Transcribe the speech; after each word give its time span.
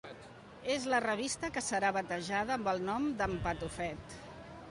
És 0.75 0.87
la 0.93 1.01
revista 1.05 1.49
que 1.57 1.63
serà 1.65 1.91
batejada 1.99 2.57
amb 2.57 2.71
el 2.73 2.81
nom 2.89 3.07
d'En 3.19 3.37
Patufet. 3.47 4.19